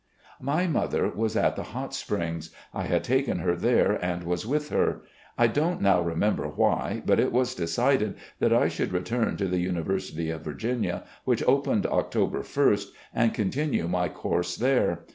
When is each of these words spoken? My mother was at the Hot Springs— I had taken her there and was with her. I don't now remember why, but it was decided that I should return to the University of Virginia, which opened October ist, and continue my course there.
My 0.41 0.65
mother 0.65 1.07
was 1.09 1.35
at 1.37 1.55
the 1.55 1.61
Hot 1.77 1.93
Springs— 1.93 2.49
I 2.73 2.85
had 2.85 3.03
taken 3.03 3.37
her 3.37 3.55
there 3.55 4.03
and 4.03 4.23
was 4.23 4.47
with 4.47 4.69
her. 4.69 5.03
I 5.37 5.45
don't 5.45 5.79
now 5.79 6.01
remember 6.01 6.47
why, 6.47 7.03
but 7.05 7.19
it 7.19 7.31
was 7.31 7.53
decided 7.53 8.15
that 8.39 8.51
I 8.51 8.67
should 8.67 8.93
return 8.93 9.37
to 9.37 9.47
the 9.47 9.59
University 9.59 10.31
of 10.31 10.41
Virginia, 10.41 11.03
which 11.23 11.43
opened 11.45 11.85
October 11.85 12.39
ist, 12.71 12.91
and 13.13 13.31
continue 13.31 13.87
my 13.87 14.09
course 14.09 14.55
there. 14.55 15.03